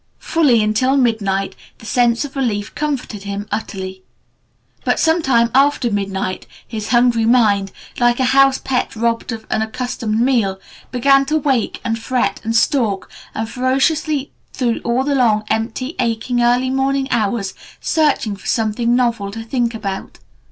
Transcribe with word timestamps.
Fully 0.17 0.63
until 0.63 0.97
midnight 0.97 1.55
the 1.77 1.85
sense 1.85 2.25
of 2.25 2.35
relief 2.35 2.73
comforted 2.73 3.21
him 3.21 3.45
utterly. 3.51 4.01
But 4.83 4.99
some 4.99 5.21
time 5.21 5.51
after 5.53 5.91
midnight, 5.91 6.47
his 6.67 6.87
hungry 6.87 7.27
mind, 7.27 7.71
like 7.99 8.19
a 8.19 8.23
house 8.33 8.57
pet 8.57 8.95
robbed 8.95 9.31
of 9.31 9.45
an 9.51 9.61
accustomed 9.61 10.19
meal, 10.19 10.59
began 10.89 11.23
to 11.27 11.37
wake 11.37 11.81
and 11.85 11.99
fret 11.99 12.41
and 12.43 12.55
stalk 12.55 13.11
around 13.35 13.49
ferociously 13.51 14.31
through 14.53 14.79
all 14.79 15.03
the 15.03 15.13
long, 15.13 15.43
empty, 15.51 15.95
aching, 15.99 16.41
early 16.41 16.71
morning 16.71 17.07
hours, 17.11 17.53
searching 17.79 18.35
for 18.35 18.47
something 18.47 18.95
novel 18.95 19.29
to 19.29 19.43
think 19.43 19.75
about. 19.75 20.17